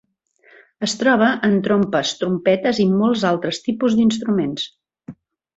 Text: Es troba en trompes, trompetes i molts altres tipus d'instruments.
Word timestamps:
Es 0.87 0.95
troba 1.01 1.27
en 1.49 1.53
trompes, 1.67 2.15
trompetes 2.23 2.81
i 2.87 2.89
molts 2.97 3.29
altres 3.33 3.63
tipus 3.69 3.99
d'instruments. 4.01 4.69